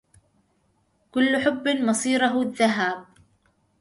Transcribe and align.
كل 1.11 1.37
حب 1.37 1.67
مصيره 1.67 2.41
اللذهاب 2.41 3.05